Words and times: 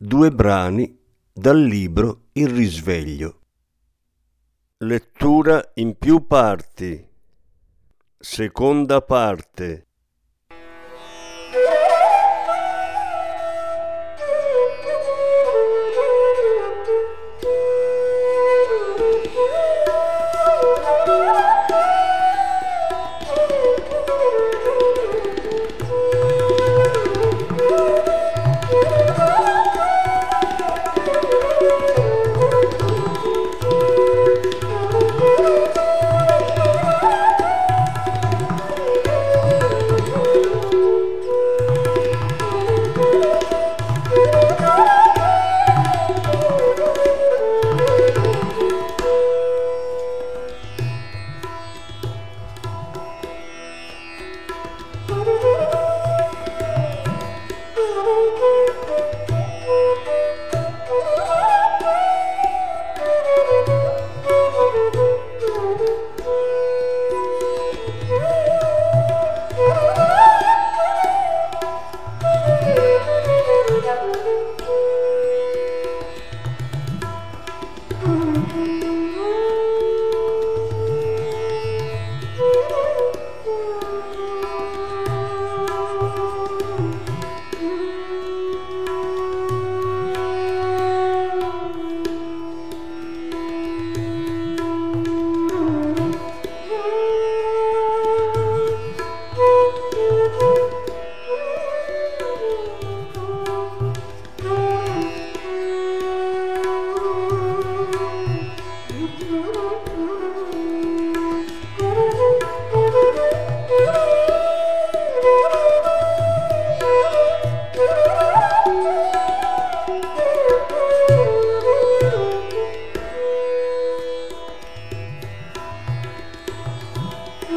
Due 0.00 0.30
brani 0.30 0.96
dal 1.32 1.60
libro 1.60 2.28
Il 2.34 2.50
risveglio. 2.50 3.40
Lettura 4.84 5.72
in 5.74 5.98
più 5.98 6.24
parti. 6.24 7.04
Seconda 8.16 9.02
parte. 9.02 9.87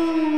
Woo! 0.02 0.31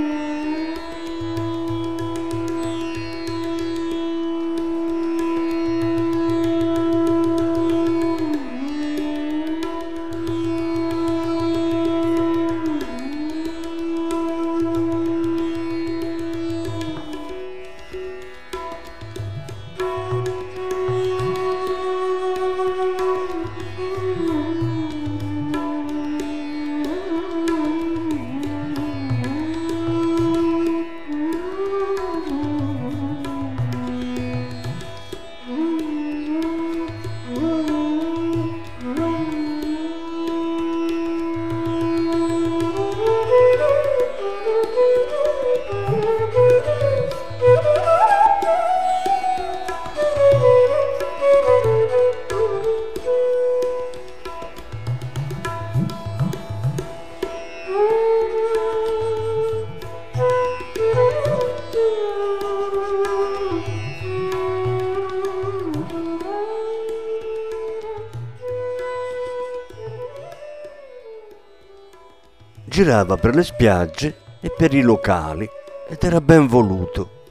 Girava 72.74 73.18
per 73.18 73.36
le 73.36 73.44
spiagge 73.44 74.18
e 74.42 74.50
per 74.50 74.74
i 74.74 74.82
locali 74.82 75.48
ed 75.88 76.04
era 76.04 76.20
ben 76.20 76.48
voluto. 76.48 77.22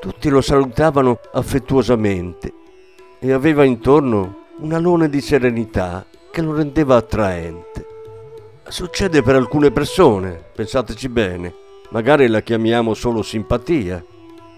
Tutti 0.00 0.30
lo 0.30 0.40
salutavano 0.40 1.20
affettuosamente 1.34 2.50
e 3.18 3.30
aveva 3.30 3.62
intorno 3.64 4.44
un 4.60 4.72
alone 4.72 5.10
di 5.10 5.20
serenità 5.20 6.06
che 6.30 6.40
lo 6.40 6.54
rendeva 6.54 6.96
attraente. 6.96 7.86
Succede 8.68 9.20
per 9.20 9.34
alcune 9.34 9.70
persone, 9.70 10.42
pensateci 10.54 11.10
bene, 11.10 11.52
magari 11.90 12.26
la 12.26 12.40
chiamiamo 12.40 12.94
solo 12.94 13.20
simpatia, 13.20 14.02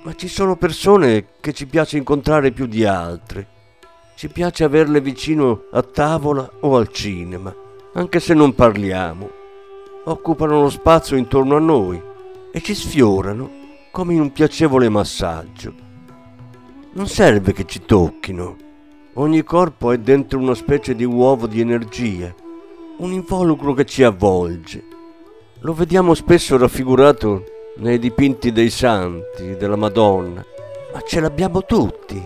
ma 0.05 0.15
ci 0.15 0.29
sono 0.29 0.55
persone 0.55 1.31
che 1.41 1.53
ci 1.53 1.67
piace 1.67 1.97
incontrare 1.97 2.53
più 2.53 2.67
di 2.67 2.85
altre. 2.85 3.49
Ci 4.15 4.29
piace 4.29 4.63
averle 4.63 5.01
vicino 5.01 5.65
a 5.73 5.83
tavola 5.83 6.49
o 6.61 6.77
al 6.77 6.93
cinema, 6.93 7.53
anche 7.95 8.21
se 8.21 8.35
non 8.35 8.55
parliamo 8.55 9.38
occupano 10.11 10.63
lo 10.63 10.71
spazio 10.71 11.17
intorno 11.17 11.57
a 11.57 11.61
noi 11.61 12.03
e 12.51 12.61
ci 12.63 12.75
sfiorano 12.75 13.51
come 13.91 14.15
in 14.15 14.21
un 14.21 14.33
piacevole 14.33 14.89
massaggio. 14.89 15.73
Non 16.93 17.07
serve 17.07 17.53
che 17.53 17.67
ci 17.67 17.83
tocchino. 17.85 18.57
Ogni 19.15 19.43
corpo 19.43 19.93
è 19.93 19.99
dentro 19.99 20.39
una 20.39 20.55
specie 20.55 20.95
di 20.95 21.05
uovo 21.05 21.47
di 21.47 21.61
energia, 21.61 22.35
un 22.99 23.13
involucro 23.13 23.75
che 23.75 23.85
ci 23.85 24.03
avvolge. 24.03 24.85
Lo 25.61 25.75
vediamo 25.75 26.15
spesso 26.15 26.57
raffigurato 26.57 27.45
nei 27.79 27.99
dipinti 27.99 28.51
dei 28.51 28.71
santi, 28.71 29.57
della 29.57 29.77
Madonna, 29.77 30.45
ma 30.93 31.01
ce 31.03 31.21
l'abbiamo 31.21 31.65
tutti. 31.65 32.21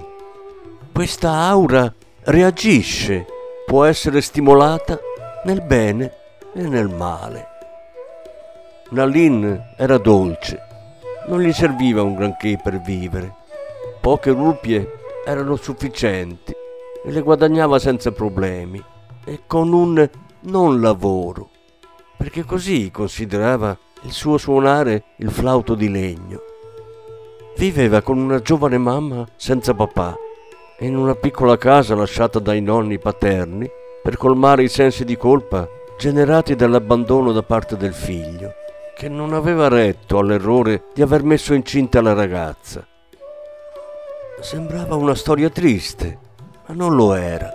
Questa 0.92 1.30
aura 1.30 1.92
reagisce, 2.24 3.26
può 3.66 3.84
essere 3.84 4.20
stimolata 4.20 4.98
nel 5.44 5.62
bene 5.62 6.12
e 6.54 6.62
nel 6.68 6.88
male. 6.88 7.51
Nalin 8.92 9.74
era 9.78 9.96
dolce, 9.96 10.60
non 11.26 11.40
gli 11.40 11.52
serviva 11.52 12.02
un 12.02 12.14
granché 12.14 12.60
per 12.62 12.78
vivere. 12.78 13.36
Poche 14.02 14.32
rupie 14.32 14.98
erano 15.24 15.56
sufficienti 15.56 16.52
e 17.02 17.10
le 17.10 17.22
guadagnava 17.22 17.78
senza 17.78 18.12
problemi 18.12 18.84
e 19.24 19.40
con 19.46 19.72
un 19.72 20.06
non 20.40 20.80
lavoro, 20.82 21.48
perché 22.18 22.44
così 22.44 22.90
considerava 22.90 23.74
il 24.02 24.12
suo 24.12 24.36
suonare 24.36 25.04
il 25.16 25.30
flauto 25.30 25.74
di 25.74 25.88
legno. 25.88 26.40
Viveva 27.56 28.02
con 28.02 28.18
una 28.18 28.40
giovane 28.40 28.76
mamma 28.76 29.26
senza 29.36 29.72
papà, 29.72 30.14
in 30.80 30.98
una 30.98 31.14
piccola 31.14 31.56
casa 31.56 31.94
lasciata 31.94 32.38
dai 32.38 32.60
nonni 32.60 32.98
paterni 32.98 33.66
per 34.02 34.18
colmare 34.18 34.64
i 34.64 34.68
sensi 34.68 35.06
di 35.06 35.16
colpa 35.16 35.66
generati 35.96 36.54
dall'abbandono 36.54 37.32
da 37.32 37.42
parte 37.42 37.78
del 37.78 37.94
figlio, 37.94 38.52
che 39.02 39.08
non 39.08 39.32
aveva 39.32 39.66
retto 39.66 40.18
all'errore 40.18 40.84
di 40.94 41.02
aver 41.02 41.24
messo 41.24 41.54
incinta 41.54 42.00
la 42.00 42.12
ragazza. 42.12 42.86
Sembrava 44.40 44.94
una 44.94 45.16
storia 45.16 45.50
triste, 45.50 46.18
ma 46.68 46.74
non 46.74 46.94
lo 46.94 47.12
era. 47.12 47.50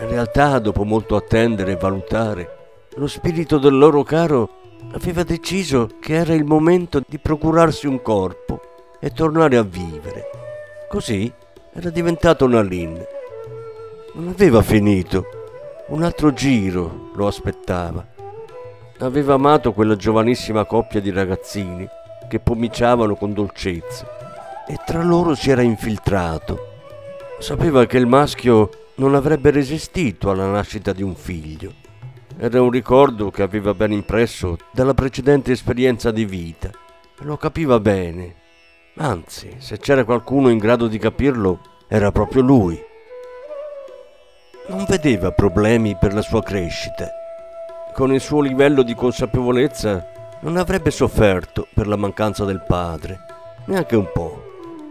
In 0.00 0.08
realtà, 0.08 0.58
dopo 0.60 0.84
molto 0.84 1.16
attendere 1.16 1.72
e 1.72 1.76
valutare, 1.76 2.56
lo 2.94 3.06
spirito 3.06 3.58
del 3.58 3.76
loro 3.76 4.04
caro 4.04 4.48
aveva 4.92 5.22
deciso 5.22 5.90
che 6.00 6.14
era 6.14 6.32
il 6.32 6.44
momento 6.44 7.02
di 7.06 7.18
procurarsi 7.18 7.86
un 7.86 8.00
corpo 8.00 8.62
e 9.00 9.10
tornare 9.10 9.58
a 9.58 9.62
vivere. 9.62 10.30
Così 10.88 11.30
era 11.74 11.90
diventato 11.90 12.48
Nalin. 12.48 13.06
Non 14.14 14.28
aveva 14.28 14.62
finito. 14.62 15.26
Un 15.88 16.04
altro 16.04 16.32
giro 16.32 17.10
lo 17.14 17.26
aspettava. 17.26 18.12
Aveva 18.98 19.34
amato 19.34 19.72
quella 19.72 19.96
giovanissima 19.96 20.64
coppia 20.64 21.00
di 21.00 21.10
ragazzini 21.10 21.86
che 22.28 22.38
pomiciavano 22.38 23.16
con 23.16 23.32
dolcezza 23.32 24.06
e 24.68 24.78
tra 24.86 25.02
loro 25.02 25.34
si 25.34 25.50
era 25.50 25.62
infiltrato. 25.62 26.72
Sapeva 27.40 27.86
che 27.86 27.98
il 27.98 28.06
maschio 28.06 28.70
non 28.96 29.16
avrebbe 29.16 29.50
resistito 29.50 30.30
alla 30.30 30.46
nascita 30.46 30.92
di 30.92 31.02
un 31.02 31.16
figlio. 31.16 31.72
Era 32.38 32.62
un 32.62 32.70
ricordo 32.70 33.30
che 33.32 33.42
aveva 33.42 33.74
ben 33.74 33.90
impresso 33.90 34.56
dalla 34.72 34.94
precedente 34.94 35.50
esperienza 35.50 36.12
di 36.12 36.24
vita. 36.24 36.70
Lo 37.18 37.36
capiva 37.36 37.80
bene. 37.80 38.36
Anzi, 38.98 39.56
se 39.58 39.76
c'era 39.78 40.04
qualcuno 40.04 40.50
in 40.50 40.58
grado 40.58 40.86
di 40.86 40.98
capirlo, 40.98 41.60
era 41.88 42.12
proprio 42.12 42.42
lui. 42.42 42.80
Non 44.68 44.84
vedeva 44.88 45.32
problemi 45.32 45.96
per 45.96 46.14
la 46.14 46.22
sua 46.22 46.42
crescita. 46.42 47.10
Con 47.94 48.12
il 48.12 48.20
suo 48.20 48.40
livello 48.40 48.82
di 48.82 48.92
consapevolezza 48.92 50.04
non 50.40 50.56
avrebbe 50.56 50.90
sofferto 50.90 51.68
per 51.72 51.86
la 51.86 51.94
mancanza 51.94 52.44
del 52.44 52.60
padre, 52.66 53.20
neanche 53.66 53.94
un 53.94 54.10
po'. 54.12 54.42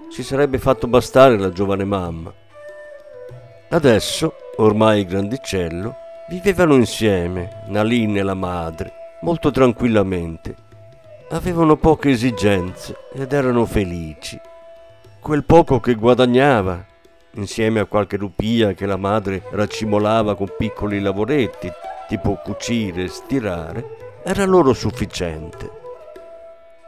Si 0.10 0.24
sarebbe 0.24 0.58
fatto 0.58 0.88
bastare 0.88 1.38
la 1.38 1.50
giovane 1.50 1.84
mamma. 1.84 2.34
Adesso, 3.68 4.34
ormai 4.56 5.04
grandicello, 5.04 5.98
vivevano 6.30 6.76
insieme, 6.76 7.64
Nalin 7.68 8.16
e 8.20 8.24
la 8.24 8.36
madre, 8.36 8.94
molto 9.20 9.52
tranquillamente. 9.52 10.56
Avevano 11.32 11.76
poche 11.76 12.12
esigenze 12.12 12.96
ed 13.14 13.34
erano 13.34 13.66
felici. 13.66 14.40
Quel 15.20 15.44
poco 15.44 15.82
che 15.82 15.96
guadagnava, 15.96 16.82
insieme 17.32 17.82
a 17.82 17.86
qualche 17.86 18.16
rupia 18.16 18.72
che 18.72 18.86
la 18.86 18.96
madre 18.96 19.44
raccimolava 19.52 20.36
con 20.36 20.48
piccoli 20.58 21.02
lavoretti, 21.02 21.70
tipo 22.14 22.36
cucire 22.44 23.08
stirare, 23.08 24.22
era 24.24 24.46
loro 24.46 24.74
sufficiente. 24.74 25.82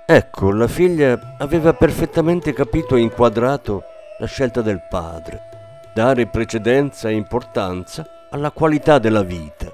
Ecco, 0.05 0.51
la 0.51 0.67
figlia 0.67 1.35
aveva 1.39 1.73
perfettamente 1.73 2.53
capito 2.53 2.95
e 2.95 2.99
inquadrato 2.99 3.81
la 4.19 4.27
scelta 4.27 4.61
del 4.61 4.85
padre 4.87 5.53
dare 5.95 6.27
precedenza 6.27 7.09
e 7.09 7.13
importanza 7.13 8.05
alla 8.29 8.51
qualità 8.51 8.99
della 8.99 9.23
vita, 9.23 9.71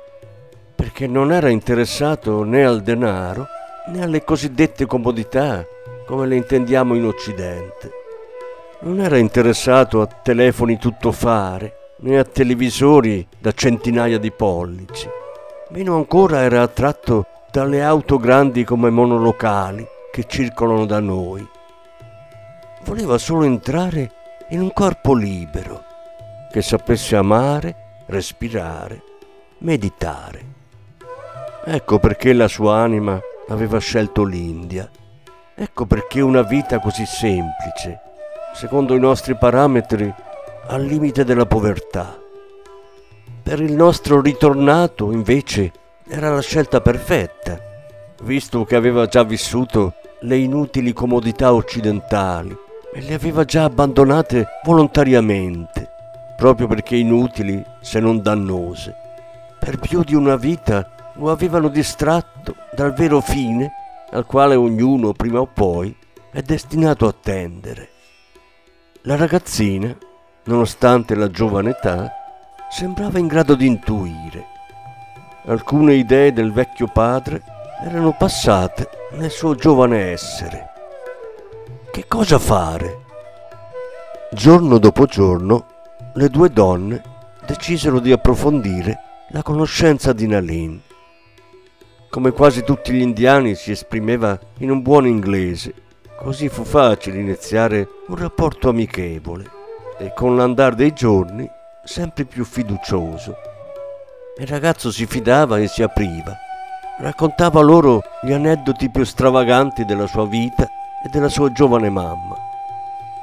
perché 0.73 1.07
non 1.07 1.33
era 1.33 1.49
interessato 1.49 2.43
né 2.43 2.63
al 2.63 2.81
denaro 2.81 3.47
né 3.87 4.03
alle 4.03 4.23
cosiddette 4.23 4.85
comodità 4.85 5.65
come 6.05 6.27
le 6.27 6.35
intendiamo 6.35 6.95
in 6.95 7.05
Occidente. 7.05 7.91
Non 8.81 8.99
era 8.99 9.17
interessato 9.17 9.99
a 9.99 10.05
telefoni 10.05 10.77
tuttofare 10.77 11.95
né 12.01 12.19
a 12.19 12.23
televisori 12.23 13.27
da 13.39 13.51
centinaia 13.51 14.19
di 14.19 14.31
pollici. 14.31 15.09
Meno 15.73 15.95
ancora 15.95 16.41
era 16.41 16.63
attratto 16.63 17.25
dalle 17.49 17.81
auto 17.81 18.17
grandi 18.17 18.65
come 18.65 18.89
monolocali 18.89 19.87
che 20.11 20.25
circolano 20.27 20.85
da 20.85 20.99
noi. 20.99 21.47
Voleva 22.83 23.17
solo 23.17 23.45
entrare 23.45 24.11
in 24.49 24.59
un 24.59 24.73
corpo 24.73 25.13
libero, 25.13 25.81
che 26.51 26.61
sapesse 26.61 27.15
amare, 27.15 28.03
respirare, 28.07 29.01
meditare. 29.59 30.43
Ecco 31.63 31.99
perché 31.99 32.33
la 32.33 32.49
sua 32.49 32.79
anima 32.79 33.17
aveva 33.47 33.79
scelto 33.79 34.25
l'India. 34.25 34.89
Ecco 35.55 35.85
perché 35.85 36.19
una 36.19 36.41
vita 36.41 36.79
così 36.79 37.05
semplice, 37.05 38.01
secondo 38.55 38.93
i 38.93 38.99
nostri 38.99 39.37
parametri, 39.37 40.13
al 40.67 40.83
limite 40.83 41.23
della 41.23 41.45
povertà. 41.45 42.20
Per 43.43 43.61
il 43.61 43.73
nostro 43.73 44.21
ritornato, 44.21 45.11
invece, 45.11 45.71
era 46.07 46.33
la 46.33 46.41
scelta 46.41 46.81
perfetta, 46.81 47.59
visto 48.23 48.63
che 48.65 48.75
aveva 48.75 49.07
già 49.07 49.23
vissuto 49.23 49.93
le 50.21 50.37
inutili 50.37 50.93
comodità 50.93 51.53
occidentali 51.53 52.55
e 52.93 53.01
le 53.01 53.13
aveva 53.13 53.43
già 53.45 53.63
abbandonate 53.63 54.47
volontariamente 54.63 55.91
proprio 56.41 56.65
perché 56.65 56.95
inutili 56.95 57.63
se 57.81 57.99
non 57.99 58.19
dannose. 58.19 58.95
Per 59.59 59.77
più 59.77 60.03
di 60.03 60.15
una 60.15 60.37
vita 60.37 61.11
lo 61.17 61.29
avevano 61.29 61.67
distratto 61.67 62.55
dal 62.73 62.95
vero 62.95 63.21
fine 63.21 63.71
al 64.09 64.25
quale 64.25 64.55
ognuno 64.55 65.13
prima 65.13 65.39
o 65.39 65.45
poi 65.45 65.95
è 66.31 66.41
destinato 66.41 67.05
a 67.05 67.13
tendere. 67.13 67.89
La 69.03 69.15
ragazzina, 69.17 69.95
nonostante 70.45 71.13
la 71.13 71.29
giovane 71.29 71.69
età, 71.69 72.11
sembrava 72.71 73.19
in 73.19 73.27
grado 73.27 73.55
di 73.55 73.67
intuire. 73.67 74.47
Alcune 75.47 75.95
idee 75.95 76.31
del 76.31 76.53
vecchio 76.53 76.87
padre 76.87 77.43
erano 77.83 78.15
passate 78.17 78.89
nel 79.11 79.29
suo 79.29 79.55
giovane 79.55 80.11
essere. 80.11 80.69
Che 81.91 82.07
cosa 82.07 82.39
fare? 82.39 82.99
Giorno 84.31 84.77
dopo 84.77 85.05
giorno 85.05 85.65
le 86.13 86.29
due 86.29 86.49
donne 86.49 87.01
decisero 87.45 87.99
di 87.99 88.13
approfondire 88.13 88.99
la 89.31 89.43
conoscenza 89.43 90.13
di 90.13 90.27
Nalin. 90.27 90.79
Come 92.09 92.31
quasi 92.31 92.63
tutti 92.63 92.93
gli 92.93 93.01
indiani 93.01 93.53
si 93.55 93.71
esprimeva 93.71 94.39
in 94.59 94.71
un 94.71 94.81
buon 94.81 95.05
inglese, 95.05 95.73
così 96.17 96.47
fu 96.47 96.63
facile 96.63 97.19
iniziare 97.19 97.85
un 98.07 98.15
rapporto 98.15 98.69
amichevole 98.69 99.49
e 99.97 100.13
con 100.13 100.37
l'andar 100.37 100.73
dei 100.73 100.93
giorni 100.93 101.49
sempre 101.83 102.25
più 102.25 102.45
fiducioso. 102.45 103.35
Il 104.37 104.47
ragazzo 104.47 104.91
si 104.91 105.05
fidava 105.05 105.59
e 105.59 105.67
si 105.67 105.83
apriva, 105.83 106.35
raccontava 106.99 107.61
loro 107.61 108.01
gli 108.21 108.31
aneddoti 108.31 108.89
più 108.89 109.03
stravaganti 109.03 109.85
della 109.85 110.07
sua 110.07 110.25
vita 110.25 110.63
e 110.63 111.09
della 111.09 111.29
sua 111.29 111.51
giovane 111.51 111.89
mamma. 111.89 112.35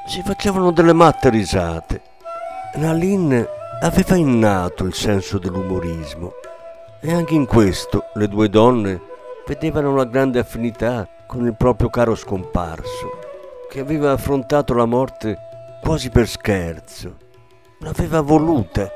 Si 0.07 0.23
facevano 0.23 0.73
delle 0.73 0.93
matte 0.93 1.29
risate 1.31 2.03
Nalin 2.75 3.47
aveva 3.81 4.17
innato 4.17 4.85
il 4.85 4.95
senso 4.95 5.39
dell'umorismo 5.39 6.33
e 7.01 7.13
anche 7.13 7.35
in 7.35 7.47
questo 7.47 8.05
le 8.15 8.29
due 8.29 8.49
donne 8.51 9.01
vedevano 9.47 9.91
una 9.91 10.05
grande 10.05 10.39
affinità 10.39 11.09
con 11.27 11.47
il 11.47 11.55
proprio 11.55 11.89
caro 11.89 12.15
scomparso, 12.15 13.19
che 13.71 13.81
aveva 13.81 14.13
affrontato 14.13 14.75
la 14.75 14.85
morte 14.85 15.39
quasi 15.81 16.11
per 16.11 16.29
scherzo. 16.29 17.28
L'aveva 17.81 18.21
voluta 18.23 18.91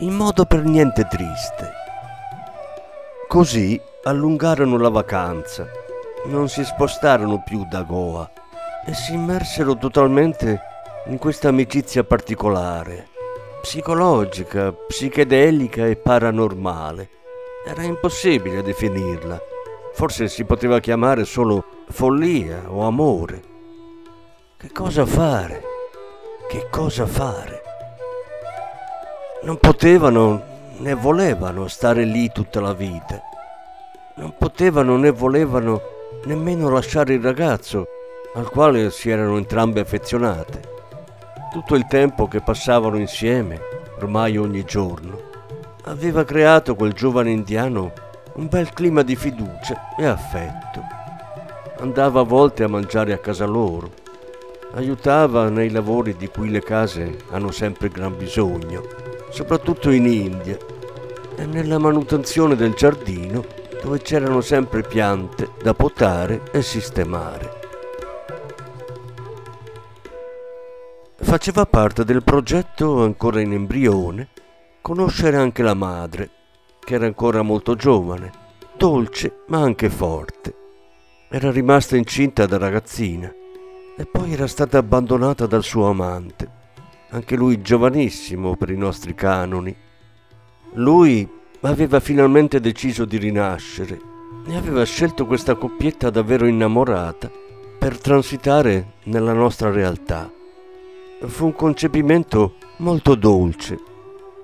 in 0.00 0.12
modo 0.12 0.44
per 0.44 0.62
niente 0.62 1.06
triste. 1.08 1.72
Così 3.26 3.80
allungarono 4.04 4.76
la 4.76 4.90
vacanza, 4.90 5.66
non 6.26 6.48
si 6.48 6.62
spostarono 6.64 7.42
più 7.42 7.66
da 7.68 7.82
Goa 7.82 8.30
e 8.84 8.92
si 8.92 9.14
immersero 9.14 9.76
totalmente 9.76 10.60
in 11.06 11.18
questa 11.18 11.48
amicizia 11.48 12.04
particolare 12.04 13.08
psicologica, 13.66 14.70
psichedelica 14.72 15.86
e 15.86 15.96
paranormale. 15.96 17.08
Era 17.66 17.82
impossibile 17.82 18.62
definirla. 18.62 19.40
Forse 19.92 20.28
si 20.28 20.44
poteva 20.44 20.78
chiamare 20.78 21.24
solo 21.24 21.64
follia 21.88 22.70
o 22.70 22.82
amore. 22.82 23.42
Che 24.56 24.70
cosa 24.70 25.04
fare? 25.04 25.62
Che 26.48 26.68
cosa 26.70 27.06
fare? 27.06 27.55
Non 29.46 29.56
potevano 29.58 30.42
né 30.78 30.94
volevano 30.94 31.66
stare 31.68 32.04
lì 32.04 32.30
tutta 32.30 32.60
la 32.60 32.74
vita. 32.74 33.22
Non 34.16 34.34
potevano 34.36 34.98
né 34.98 35.10
volevano 35.10 35.80
nemmeno 36.24 36.68
lasciare 36.68 37.14
il 37.14 37.22
ragazzo 37.22 37.86
al 38.34 38.50
quale 38.50 38.90
si 38.90 39.08
erano 39.08 39.38
entrambe 39.38 39.80
affezionate 39.80 40.74
tutto 41.56 41.74
il 41.74 41.86
tempo 41.86 42.28
che 42.28 42.42
passavano 42.42 42.98
insieme 42.98 43.58
ormai 43.96 44.36
ogni 44.36 44.62
giorno, 44.64 45.18
aveva 45.84 46.22
creato 46.22 46.74
quel 46.74 46.92
giovane 46.92 47.30
indiano 47.30 47.92
un 48.34 48.46
bel 48.46 48.68
clima 48.74 49.00
di 49.00 49.16
fiducia 49.16 49.94
e 49.96 50.04
affetto. 50.04 50.82
Andava 51.78 52.20
a 52.20 52.24
volte 52.24 52.62
a 52.62 52.68
mangiare 52.68 53.14
a 53.14 53.18
casa 53.18 53.46
loro, 53.46 53.90
aiutava 54.74 55.48
nei 55.48 55.70
lavori 55.70 56.14
di 56.14 56.28
cui 56.28 56.50
le 56.50 56.60
case 56.60 57.16
hanno 57.30 57.50
sempre 57.50 57.88
gran 57.88 58.14
bisogno, 58.14 58.82
soprattutto 59.36 59.90
in 59.90 60.06
India, 60.06 60.56
e 61.36 61.44
nella 61.44 61.76
manutenzione 61.76 62.56
del 62.56 62.72
giardino 62.72 63.44
dove 63.82 63.98
c'erano 63.98 64.40
sempre 64.40 64.80
piante 64.80 65.50
da 65.62 65.74
potare 65.74 66.44
e 66.52 66.62
sistemare. 66.62 67.60
Faceva 71.16 71.66
parte 71.66 72.02
del 72.06 72.22
progetto 72.22 73.02
ancora 73.02 73.42
in 73.42 73.52
embrione 73.52 74.28
conoscere 74.80 75.36
anche 75.36 75.62
la 75.62 75.74
madre, 75.74 76.30
che 76.82 76.94
era 76.94 77.04
ancora 77.04 77.42
molto 77.42 77.74
giovane, 77.74 78.32
dolce 78.74 79.40
ma 79.48 79.60
anche 79.60 79.90
forte. 79.90 80.54
Era 81.28 81.50
rimasta 81.50 81.94
incinta 81.94 82.46
da 82.46 82.56
ragazzina 82.56 83.30
e 83.98 84.06
poi 84.06 84.32
era 84.32 84.46
stata 84.46 84.78
abbandonata 84.78 85.44
dal 85.44 85.62
suo 85.62 85.88
amante, 85.90 86.55
anche 87.10 87.36
lui 87.36 87.60
giovanissimo 87.62 88.56
per 88.56 88.70
i 88.70 88.76
nostri 88.76 89.14
canoni. 89.14 89.74
Lui 90.74 91.28
aveva 91.60 92.00
finalmente 92.00 92.60
deciso 92.60 93.04
di 93.04 93.16
rinascere 93.16 94.00
e 94.46 94.56
aveva 94.56 94.84
scelto 94.84 95.26
questa 95.26 95.54
coppietta 95.54 96.10
davvero 96.10 96.46
innamorata 96.46 97.30
per 97.78 97.98
transitare 97.98 98.94
nella 99.04 99.32
nostra 99.32 99.70
realtà. 99.70 100.30
Fu 101.20 101.46
un 101.46 101.54
concepimento 101.54 102.54
molto 102.78 103.14
dolce 103.14 103.78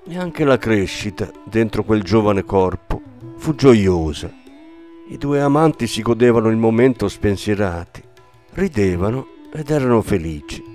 e 0.07 0.17
anche 0.17 0.43
la 0.43 0.57
crescita 0.57 1.31
dentro 1.43 1.83
quel 1.83 2.03
giovane 2.03 2.43
corpo 2.43 3.01
fu 3.37 3.55
gioiosa. 3.55 4.31
I 5.09 5.17
due 5.17 5.41
amanti 5.41 5.85
si 5.87 6.01
godevano 6.01 6.49
il 6.49 6.57
momento 6.57 7.07
spensierati, 7.07 8.01
ridevano 8.53 9.27
ed 9.53 9.69
erano 9.69 10.01
felici. 10.01 10.72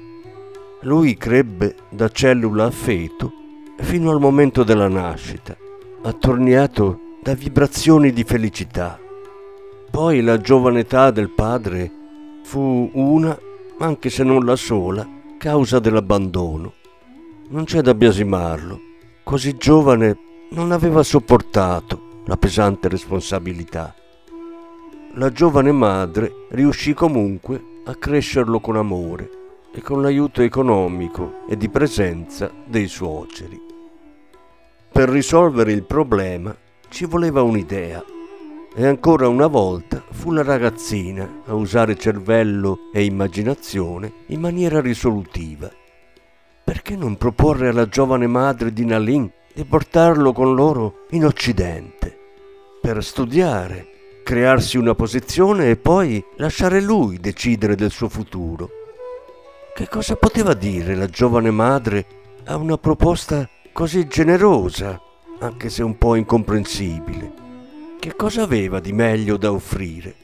Lui 0.83 1.17
crebbe 1.17 1.75
da 1.89 2.09
cellula 2.09 2.67
a 2.67 2.71
feto 2.71 3.33
fino 3.79 4.11
al 4.11 4.21
momento 4.21 4.65
della 4.65 4.89
nascita, 4.89 5.57
attorniato 6.03 7.01
da 7.23 7.35
vibrazioni 7.35 8.13
di 8.13 8.25
felicità. 8.25 8.99
Poi 9.91 10.21
la 10.21 10.39
giovane 10.41 10.81
età 10.81 11.11
del 11.11 11.31
padre 11.31 11.91
fu 12.45 12.91
una, 12.93 13.37
anche 13.79 14.11
se 14.11 14.23
non 14.23 14.45
la 14.45 14.57
sola, 14.57 15.07
causa 15.39 15.79
dell'abbandono. 15.79 16.73
Non 17.49 17.65
c'è 17.65 17.81
da 17.81 17.95
biasimarlo 17.95 18.87
così 19.29 19.59
giovane 19.59 20.17
non 20.53 20.73
aveva 20.73 21.03
sopportato 21.03 22.23
la 22.25 22.39
pesante 22.39 22.89
responsabilità. 22.89 23.95
La 25.17 25.31
giovane 25.31 25.71
madre 25.71 26.47
riuscì 26.53 26.95
comunque 26.95 27.63
a 27.85 27.95
crescerlo 27.95 28.59
con 28.59 28.77
amore 28.77 29.38
e 29.79 29.81
con 29.81 30.03
l'aiuto 30.03 30.43
economico 30.43 31.45
e 31.49 31.57
di 31.57 31.69
presenza 31.69 32.51
dei 32.67 32.89
suoceri. 32.89 33.61
Per 34.91 35.09
risolvere 35.09 35.71
il 35.71 35.85
problema 35.85 36.55
ci 36.89 37.05
voleva 37.05 37.43
un'idea 37.43 38.05
e 38.75 38.87
ancora 38.87 39.29
una 39.29 39.47
volta 39.47 40.03
fu 40.11 40.33
la 40.33 40.43
ragazzina 40.43 41.43
a 41.47 41.55
usare 41.55 41.97
cervello 41.97 42.91
e 42.93 43.05
immaginazione 43.05 44.13
in 44.27 44.41
maniera 44.41 44.81
risolutiva 44.81 45.71
perché 46.65 46.97
non 46.97 47.17
proporre 47.17 47.69
alla 47.69 47.87
giovane 47.87 48.27
madre 48.27 48.73
di 48.73 48.85
Nalin 48.85 49.31
di 49.55 49.65
portarlo 49.65 50.33
con 50.33 50.57
loro 50.57 51.07
in 51.11 51.25
Occidente 51.25 52.19
per 52.81 53.03
studiare, 53.05 53.87
crearsi 54.25 54.77
una 54.77 54.95
posizione 54.97 55.71
e 55.71 55.77
poi 55.77 56.23
lasciare 56.37 56.81
lui 56.81 57.21
decidere 57.21 57.77
del 57.77 57.93
suo 57.93 58.09
futuro? 58.09 58.78
Che 59.79 59.87
cosa 59.89 60.17
poteva 60.17 60.55
dire 60.55 60.97
la 60.97 61.07
giovane 61.07 61.53
madre 61.53 62.05
a 62.47 62.57
una 62.57 62.77
proposta 62.77 63.49
così 63.73 64.09
generosa, 64.09 65.01
anche 65.39 65.71
se 65.71 65.85
un 65.85 65.97
po' 65.97 66.17
incomprensibile? 66.17 67.33
Che 68.01 68.17
cosa 68.17 68.43
aveva 68.43 68.81
di 68.81 68.93
meglio 68.93 69.37
da 69.37 69.53
offrire? 69.53 70.17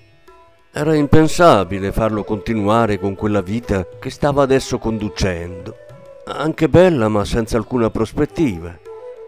Era 0.72 0.96
impensabile 0.96 1.92
farlo 1.92 2.24
continuare 2.24 2.98
con 2.98 3.14
quella 3.14 3.42
vita 3.42 3.86
che 4.00 4.10
stava 4.10 4.42
adesso 4.42 4.78
conducendo 4.78 5.76
anche 6.24 6.68
bella 6.68 7.06
ma 7.06 7.24
senza 7.24 7.56
alcuna 7.56 7.90
prospettiva. 7.90 8.76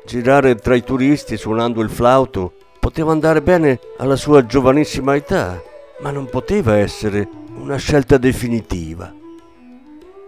Girare 0.05 0.57
tra 0.57 0.75
i 0.75 0.83
turisti 0.83 1.37
suonando 1.37 1.81
il 1.83 1.89
flauto 1.89 2.55
poteva 2.81 3.13
andare 3.13 3.43
bene 3.43 3.79
alla 3.99 4.17
sua 4.17 4.45
giovanissima 4.45 5.15
età, 5.15 5.63
ma 6.01 6.11
non 6.11 6.27
poteva 6.29 6.79
essere 6.79 7.29
una 7.59 7.77
scelta 7.77 8.19
definitiva. 8.19 9.15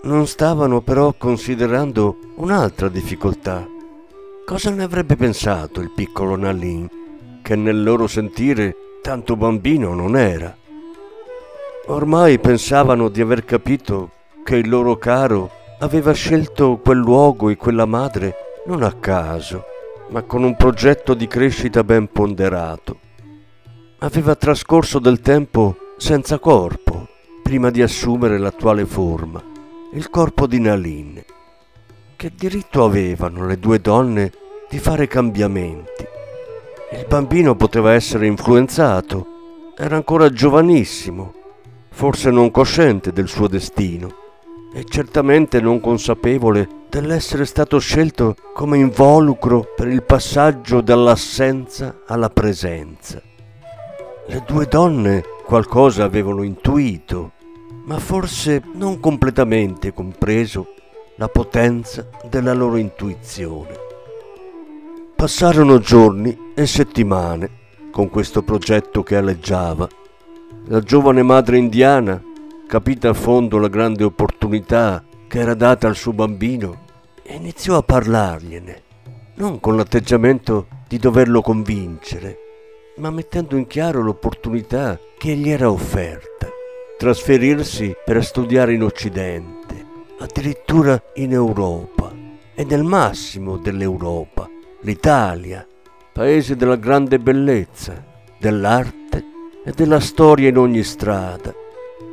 Non 0.03 0.27
stavano 0.27 0.81
però 0.81 1.13
considerando 1.19 2.19
un'altra 2.37 2.89
difficoltà. 2.89 3.67
Cosa 4.47 4.71
ne 4.71 4.85
avrebbe 4.85 5.17
pensato 5.17 5.81
il 5.81 5.91
piccolo 5.91 6.37
Nalin, 6.37 6.89
che 7.43 7.57
nel 7.57 7.83
loro 7.83 8.07
sentire 8.07 8.77
tanto 9.03 9.35
bambino 9.37 9.95
non 9.95 10.17
era? 10.17 10.57
Ormai 11.87 12.39
pensavano 12.39 13.09
di 13.09 13.21
aver 13.21 13.45
capito 13.45 14.11
che 14.45 14.57
il 14.57 14.69
loro 14.69 14.97
caro 14.97 15.51
aveva 15.81 16.13
scelto 16.13 16.79
quel 16.79 16.99
luogo 16.99 17.49
e 17.49 17.57
quella 17.57 17.85
madre 17.85 18.35
non 18.67 18.83
a 18.83 18.93
caso, 18.93 19.65
ma 20.11 20.23
con 20.23 20.45
un 20.45 20.55
progetto 20.57 21.15
di 21.15 21.27
crescita 21.27 21.83
ben 21.83 22.11
ponderato. 22.11 22.99
Aveva 23.99 24.37
trascorso 24.37 24.99
del 24.99 25.21
tempo 25.21 25.77
senza 25.97 26.39
corpo 26.39 27.09
prima 27.43 27.71
di 27.71 27.83
assumere 27.83 28.39
l'attuale 28.39 28.85
forma, 28.85 29.43
il 29.93 30.11
corpo 30.11 30.47
di 30.47 30.61
Naline. 30.61 31.25
Che 32.15 32.33
diritto 32.35 32.85
avevano 32.85 33.47
le 33.47 33.59
due 33.59 33.81
donne 33.81 34.31
di 34.69 34.79
fare 34.79 35.07
cambiamenti? 35.07 36.07
Il 36.93 37.07
bambino 37.09 37.57
poteva 37.57 37.95
essere 37.95 38.27
influenzato, 38.27 39.73
era 39.79 39.97
ancora 39.97 40.29
giovanissimo, 40.29 41.33
forse 41.89 42.31
non 42.31 42.51
cosciente 42.51 43.13
del 43.13 43.29
suo 43.29 43.49
destino 43.49 44.15
e 44.75 44.85
certamente 44.85 45.59
non 45.59 45.81
consapevole 45.81 46.69
dell'essere 46.91 47.47
stato 47.47 47.79
scelto 47.79 48.35
come 48.53 48.77
involucro 48.77 49.73
per 49.75 49.89
il 49.89 50.03
passaggio 50.03 50.83
dall'assenza 50.83 52.01
alla 52.07 52.29
presenza. 52.29 53.23
Le 54.27 54.45
due 54.47 54.67
donne 54.67 55.23
qualcosa 55.47 56.05
avevano 56.05 56.43
intuito, 56.43 57.33
ma 57.89 57.99
forse 57.99 58.63
non 58.75 59.01
completamente 59.01 59.95
compreso 59.95 60.75
la 61.17 61.29
potenza 61.29 62.07
della 62.29 62.53
loro 62.53 62.77
intuizione. 62.77 63.75
Passarono 65.17 65.79
giorni 65.79 66.53
e 66.55 66.67
settimane 66.67 67.51
con 67.91 68.11
questo 68.11 68.43
progetto 68.43 69.03
che 69.03 69.17
aleggiava. 69.17 69.89
La 70.67 70.81
giovane 70.81 71.23
madre 71.23 71.57
indiana 71.57 72.23
capita 72.67 73.09
a 73.09 73.15
fondo 73.15 73.57
la 73.57 73.69
grande 73.69 74.05
opportunità 74.05 75.03
che 75.27 75.39
era 75.39 75.55
data 75.55 75.89
al 75.89 75.97
suo 75.97 76.13
bambino 76.13 76.85
iniziò 77.29 77.79
a 77.79 77.83
parlargliene, 77.83 78.83
non 79.37 79.61
con 79.61 79.77
l'atteggiamento 79.77 80.67
di 80.87 80.99
doverlo 80.99 81.41
convincere, 81.41 82.37
ma 82.97 83.11
mettendo 83.11 83.57
in 83.57 83.67
chiaro 83.67 84.03
l'opportunità 84.03 84.99
che 85.17 85.35
gli 85.35 85.49
era 85.49 85.71
offerta, 85.71 86.48
trasferirsi 86.99 87.95
per 88.05 88.25
studiare 88.25 88.75
in 88.75 88.83
Occidente, 88.83 89.87
addirittura 90.19 91.01
in 91.15 91.33
Europa 91.33 92.13
e 92.53 92.65
nel 92.65 92.83
massimo 92.83 93.57
dell'Europa, 93.57 94.51
l'Italia, 94.81 95.65
paese 96.13 96.57
della 96.57 96.75
grande 96.75 97.21
bellezza, 97.21 98.05
dell'arte 98.37 99.25
e 99.65 99.71
della 99.71 100.01
storia 100.01 100.49
in 100.49 100.59
ogni 100.59 100.83
strada, 100.83 101.55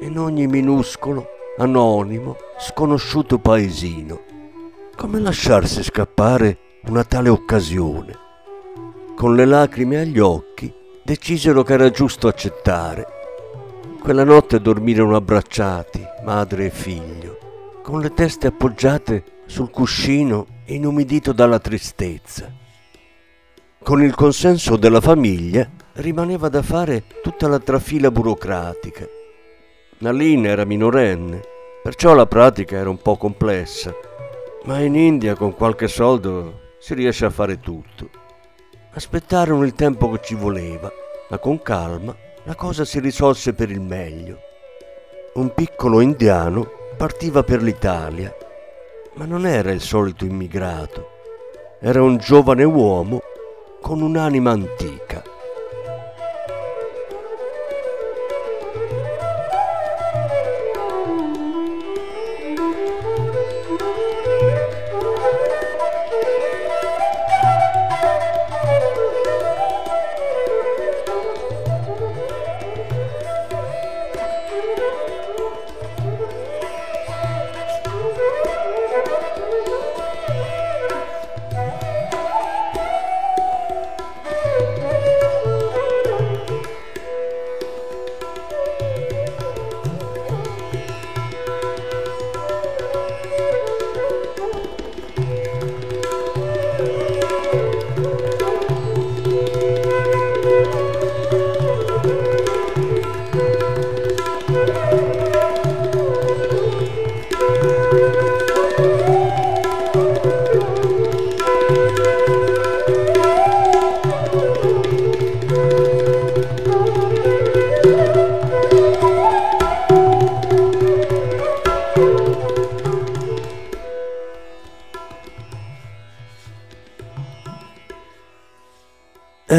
in 0.02 0.20
ogni 0.20 0.46
minuscolo, 0.46 1.30
anonimo, 1.58 2.36
sconosciuto 2.60 3.40
paesino. 3.40 4.22
Come 4.96 5.20
lasciarsi 5.20 5.82
scappare 5.82 6.60
una 6.86 7.04
tale 7.04 7.30
occasione? 7.30 8.14
Con 9.16 9.34
le 9.36 9.46
lacrime 9.46 9.98
agli 9.98 10.20
occhi 10.20 10.72
decisero 11.04 11.64
che 11.64 11.74
era 11.74 11.90
giusto 11.90 12.28
accettare. 12.28 13.15
Quella 14.06 14.24
notte 14.24 14.62
dormirono 14.62 15.16
abbracciati, 15.16 16.06
madre 16.24 16.66
e 16.66 16.70
figlio, 16.70 17.80
con 17.82 18.02
le 18.02 18.14
teste 18.14 18.46
appoggiate 18.46 19.24
sul 19.48 19.72
cuscino 19.72 20.46
inumidito 20.66 21.34
dalla 21.34 21.58
tristezza. 21.58 22.54
Con 23.82 24.04
il 24.04 24.14
consenso 24.14 24.76
della 24.76 25.02
famiglia 25.02 25.68
rimaneva 25.94 26.50
da 26.50 26.62
fare 26.62 27.06
tutta 27.24 27.48
la 27.48 27.58
trafila 27.58 28.12
burocratica 28.12 29.08
Nalin 29.98 30.46
era 30.46 30.66
minorenne, 30.66 31.42
perciò 31.82 32.14
la 32.14 32.28
pratica 32.28 32.78
era 32.78 32.92
un 32.92 33.00
po' 33.00 33.18
complessa, 33.18 33.92
ma 34.66 34.82
in 34.82 34.94
India 34.94 35.34
con 35.34 35.56
qualche 35.56 35.88
soldo 35.88 36.74
si 36.78 36.94
riesce 36.94 37.26
a 37.26 37.32
fare 37.32 37.60
tutto. 37.60 38.12
Aspettarono 38.94 39.64
il 39.64 39.74
tempo 39.74 40.12
che 40.12 40.20
ci 40.22 40.36
voleva, 40.36 40.92
ma 41.28 41.40
con 41.40 41.60
calma 41.64 42.16
la 42.46 42.56
cosa 42.56 42.86
si 42.86 43.00
risolse 43.00 43.54
per 43.54 43.72
il 43.72 43.82
meglio. 43.82 44.40
Un 45.34 45.54
piccolo 45.54 46.00
indiano 46.00 46.68
partiva 46.96 47.44
per 47.44 47.62
l'Italia, 47.62 48.34
ma 49.16 49.26
non 49.26 49.46
era 49.48 49.72
il 49.72 49.82
solito 49.82 50.26
immigrato, 50.26 51.10
era 51.80 52.02
un 52.02 52.18
giovane 52.18 52.64
uomo 52.64 53.20
con 53.82 54.02
un'anima 54.02 54.52
antica. 54.52 55.35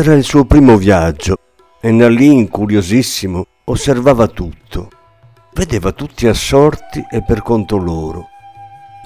Era 0.06 0.14
il 0.14 0.22
suo 0.22 0.44
primo 0.44 0.76
viaggio 0.76 1.36
e 1.80 1.90
Nalì, 1.90 2.30
incuriosissimo, 2.30 3.44
osservava 3.64 4.28
tutto. 4.28 4.88
Vedeva 5.52 5.90
tutti 5.90 6.28
assorti 6.28 7.04
e 7.10 7.24
per 7.24 7.42
conto 7.42 7.76
loro. 7.76 8.28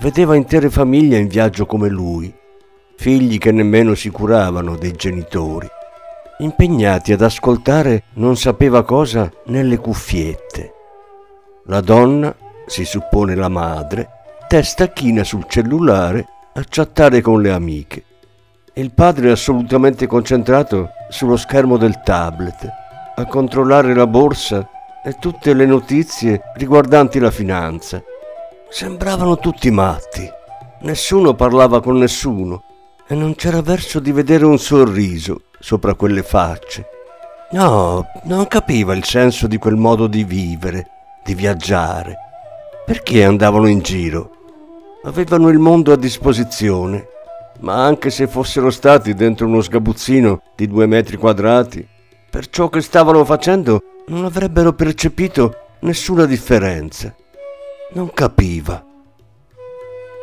Vedeva 0.02 0.36
intere 0.36 0.68
famiglie 0.68 1.16
in 1.16 1.26
viaggio 1.26 1.64
come 1.64 1.88
lui, 1.88 2.30
figli 2.98 3.38
che 3.38 3.50
nemmeno 3.50 3.94
si 3.94 4.10
curavano 4.10 4.76
dei 4.76 4.92
genitori, 4.92 5.66
impegnati 6.40 7.12
ad 7.12 7.22
ascoltare 7.22 8.02
non 8.16 8.36
sapeva 8.36 8.82
cosa 8.82 9.32
nelle 9.46 9.78
cuffiette. 9.78 10.74
La 11.64 11.80
donna, 11.80 12.36
si 12.66 12.84
suppone 12.84 13.34
la 13.34 13.48
madre, 13.48 14.06
testa 14.48 14.88
china 14.88 15.24
sul 15.24 15.46
cellulare 15.48 16.26
a 16.52 16.62
chattare 16.68 17.22
con 17.22 17.40
le 17.40 17.52
amiche 17.52 18.04
il 18.74 18.92
padre 18.92 19.28
è 19.28 19.32
assolutamente 19.32 20.06
concentrato 20.06 20.90
sullo 21.08 21.36
schermo 21.36 21.76
del 21.76 22.00
tablet, 22.02 22.68
a 23.16 23.26
controllare 23.26 23.94
la 23.94 24.06
borsa 24.06 24.68
e 25.04 25.16
tutte 25.18 25.54
le 25.54 25.66
notizie 25.66 26.42
riguardanti 26.54 27.18
la 27.18 27.30
finanza. 27.30 28.02
Sembravano 28.68 29.38
tutti 29.38 29.70
matti. 29.70 30.28
Nessuno 30.82 31.34
parlava 31.34 31.82
con 31.82 31.98
nessuno 31.98 32.62
e 33.08 33.14
non 33.14 33.34
c'era 33.34 33.60
verso 33.60 33.98
di 33.98 34.12
vedere 34.12 34.44
un 34.44 34.58
sorriso 34.58 35.42
sopra 35.58 35.94
quelle 35.94 36.22
facce. 36.22 36.86
No, 37.50 38.06
non 38.24 38.46
capiva 38.46 38.94
il 38.94 39.04
senso 39.04 39.48
di 39.48 39.58
quel 39.58 39.74
modo 39.74 40.06
di 40.06 40.22
vivere, 40.22 40.86
di 41.24 41.34
viaggiare. 41.34 42.16
Perché 42.86 43.24
andavano 43.24 43.66
in 43.66 43.80
giro? 43.80 44.30
Avevano 45.04 45.48
il 45.48 45.58
mondo 45.58 45.92
a 45.92 45.96
disposizione 45.96 47.08
ma 47.60 47.84
anche 47.84 48.10
se 48.10 48.26
fossero 48.26 48.70
stati 48.70 49.14
dentro 49.14 49.46
uno 49.46 49.60
sgabuzzino 49.60 50.42
di 50.54 50.66
due 50.66 50.86
metri 50.86 51.16
quadrati, 51.16 51.86
per 52.30 52.48
ciò 52.48 52.68
che 52.68 52.80
stavano 52.80 53.24
facendo 53.24 53.82
non 54.06 54.24
avrebbero 54.24 54.72
percepito 54.72 55.76
nessuna 55.80 56.24
differenza. 56.26 57.14
Non 57.92 58.12
capiva. 58.12 58.84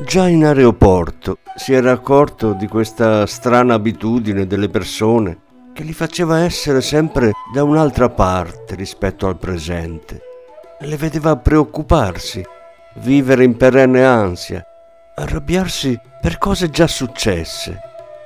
Già 0.06 0.28
in 0.28 0.46
aeroporto 0.46 1.40
si 1.56 1.74
era 1.74 1.92
accorto 1.92 2.54
di 2.54 2.68
questa 2.68 3.26
strana 3.26 3.74
abitudine 3.74 4.46
delle 4.46 4.70
persone 4.70 5.40
che 5.74 5.84
li 5.84 5.94
faceva 5.94 6.40
essere 6.40 6.82
sempre 6.82 7.32
da 7.54 7.64
un'altra 7.64 8.10
parte 8.10 8.76
rispetto 8.76 9.28
al 9.28 9.38
presente. 9.38 10.22
Le 10.80 10.98
vedeva 10.98 11.36
preoccuparsi, 11.38 12.44
vivere 12.96 13.44
in 13.44 13.58
perenne 13.58 14.06
ansia, 14.06 14.64
arrabbiarsi 15.20 16.00
per 16.22 16.38
cose 16.38 16.70
già 16.70 16.86
successe, 16.86 17.80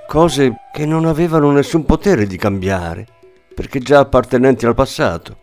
cose 0.08 0.56
che 0.74 0.86
non 0.86 1.06
avevano 1.06 1.50
nessun 1.52 1.86
potere 1.86 2.28
di 2.28 2.36
cambiare, 2.36 3.06
perché 3.56 3.80
già 3.80 4.00
appartenenti 4.00 4.66
al 4.66 4.76
passato. 4.76 5.38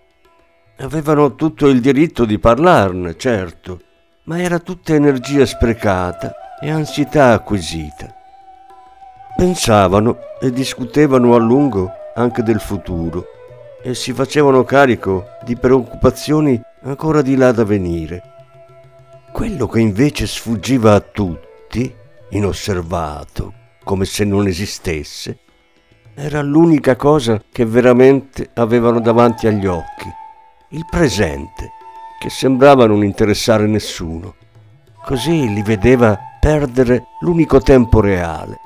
Avevano 0.81 1.35
tutto 1.37 1.69
il 1.69 1.81
diritto 1.81 2.27
di 2.27 2.39
parlarne, 2.39 3.17
certo, 3.17 3.81
ma 4.25 4.39
era 4.41 4.59
tutta 4.59 4.93
energia 4.93 5.47
sprecata 5.47 6.35
e 6.61 6.71
ansietà 6.71 7.33
acquisita. 7.33 8.15
Pensavano 9.35 10.19
e 10.41 10.51
discutevano 10.51 11.35
a 11.35 11.39
lungo 11.39 11.91
anche 12.15 12.43
del 12.43 12.61
futuro 12.61 13.25
e 13.83 13.95
si 13.95 14.13
facevano 14.13 14.65
carico 14.65 15.29
di 15.45 15.57
preoccupazioni 15.57 16.61
ancora 16.83 17.23
di 17.23 17.37
là 17.37 17.53
da 17.53 17.65
venire. 17.65 18.38
Quello 19.39 19.69
che 19.69 19.79
invece 19.79 20.27
sfuggiva 20.27 20.95
a 20.95 21.01
tutti 21.01 21.95
inosservato, 22.31 23.53
come 23.85 24.05
se 24.05 24.25
non 24.25 24.49
esistesse, 24.49 25.39
era 26.17 26.43
l'unica 26.43 26.97
cosa 26.97 27.41
che 27.53 27.65
veramente 27.65 28.51
avevano 28.55 28.99
davanti 28.99 29.47
agli 29.47 29.65
occhi, 29.65 30.13
il 30.71 30.85
presente, 30.91 31.71
che 32.19 32.31
sembrava 32.31 32.87
non 32.87 33.05
interessare 33.05 33.69
nessuno. 33.69 34.35
Così 35.05 35.55
li 35.55 35.63
vedeva 35.63 36.19
perdere 36.41 37.05
l'unico 37.21 37.61
tempo 37.61 38.01
reale. 38.01 38.59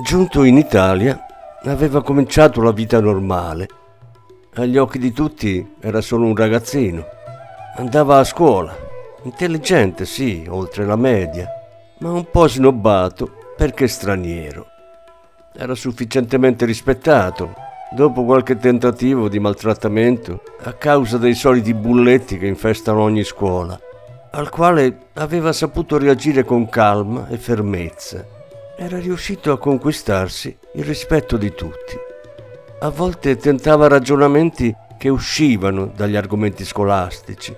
Giunto 0.00 0.44
in 0.44 0.58
Italia, 0.58 1.26
aveva 1.64 2.04
cominciato 2.04 2.62
la 2.62 2.70
vita 2.70 3.00
normale. 3.00 3.66
Agli 4.54 4.76
occhi 4.76 5.00
di 5.00 5.10
tutti 5.10 5.74
era 5.80 6.00
solo 6.00 6.26
un 6.26 6.36
ragazzino. 6.36 7.04
Andava 7.74 8.18
a 8.18 8.24
scuola, 8.24 8.88
intelligente 9.22 10.04
sì, 10.04 10.46
oltre 10.48 10.84
la 10.84 10.96
media, 10.96 11.48
ma 11.98 12.12
un 12.12 12.30
po' 12.30 12.48
snobbato 12.48 13.30
perché 13.56 13.88
straniero. 13.88 14.66
Era 15.52 15.74
sufficientemente 15.74 16.64
rispettato 16.64 17.54
dopo 17.92 18.24
qualche 18.24 18.56
tentativo 18.56 19.28
di 19.28 19.38
maltrattamento 19.38 20.42
a 20.62 20.72
causa 20.72 21.18
dei 21.18 21.34
soliti 21.34 21.74
bulletti 21.74 22.38
che 22.38 22.46
infestano 22.46 23.00
ogni 23.00 23.24
scuola, 23.24 23.78
al 24.30 24.48
quale 24.48 25.08
aveva 25.14 25.52
saputo 25.52 25.98
reagire 25.98 26.44
con 26.44 26.68
calma 26.68 27.28
e 27.28 27.36
fermezza. 27.36 28.24
Era 28.76 28.98
riuscito 28.98 29.52
a 29.52 29.58
conquistarsi 29.58 30.56
il 30.74 30.84
rispetto 30.84 31.36
di 31.36 31.52
tutti. 31.52 31.98
A 32.78 32.88
volte 32.88 33.36
tentava 33.36 33.88
ragionamenti 33.88 34.74
che 34.96 35.10
uscivano 35.10 35.92
dagli 35.94 36.16
argomenti 36.16 36.64
scolastici, 36.64 37.54